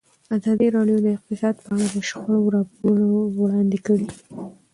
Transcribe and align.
ازادي 0.35 0.67
راډیو 0.75 0.97
د 1.05 1.07
اقتصاد 1.17 1.55
په 1.65 1.69
اړه 1.75 1.87
د 1.95 1.97
شخړو 2.09 2.51
راپورونه 2.55 3.05
وړاندې 3.41 3.77
کړي. 3.87 4.07